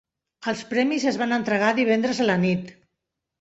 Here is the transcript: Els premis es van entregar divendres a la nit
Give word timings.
Els 0.51 0.63
premis 0.71 1.05
es 1.11 1.19
van 1.23 1.35
entregar 1.37 1.69
divendres 1.81 2.23
a 2.25 2.29
la 2.31 2.39
nit 2.47 2.73